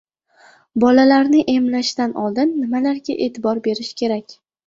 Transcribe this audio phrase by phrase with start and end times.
[0.83, 4.35] Bolalarni emlashdan oldin nimalarga e’tibor berish kerak?